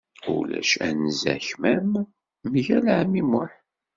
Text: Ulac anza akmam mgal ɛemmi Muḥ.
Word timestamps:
Ulac 0.35 0.71
anza 0.87 1.29
akmam 1.37 1.91
mgal 2.51 2.85
ɛemmi 2.97 3.23
Muḥ. 3.31 3.51